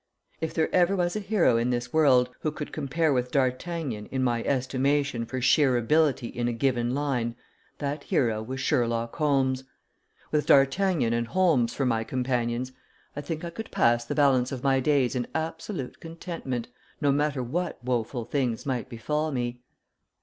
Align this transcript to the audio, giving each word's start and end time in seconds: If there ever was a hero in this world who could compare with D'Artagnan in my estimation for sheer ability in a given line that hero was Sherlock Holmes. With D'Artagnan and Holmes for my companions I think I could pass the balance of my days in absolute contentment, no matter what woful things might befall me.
If 0.39 0.55
there 0.55 0.67
ever 0.73 0.95
was 0.95 1.15
a 1.15 1.19
hero 1.19 1.57
in 1.57 1.69
this 1.69 1.93
world 1.93 2.31
who 2.39 2.49
could 2.51 2.71
compare 2.73 3.13
with 3.13 3.29
D'Artagnan 3.29 4.07
in 4.07 4.23
my 4.23 4.43
estimation 4.45 5.27
for 5.27 5.39
sheer 5.41 5.77
ability 5.77 6.25
in 6.29 6.47
a 6.47 6.53
given 6.53 6.95
line 6.95 7.35
that 7.77 8.05
hero 8.05 8.41
was 8.41 8.59
Sherlock 8.59 9.15
Holmes. 9.17 9.63
With 10.31 10.47
D'Artagnan 10.47 11.13
and 11.13 11.27
Holmes 11.27 11.75
for 11.75 11.85
my 11.85 12.03
companions 12.03 12.71
I 13.15 13.21
think 13.21 13.45
I 13.45 13.51
could 13.51 13.69
pass 13.69 14.03
the 14.03 14.15
balance 14.15 14.51
of 14.51 14.63
my 14.63 14.79
days 14.79 15.13
in 15.15 15.27
absolute 15.35 15.99
contentment, 15.99 16.67
no 16.99 17.11
matter 17.11 17.43
what 17.43 17.77
woful 17.85 18.25
things 18.25 18.65
might 18.65 18.89
befall 18.89 19.31
me. 19.31 19.61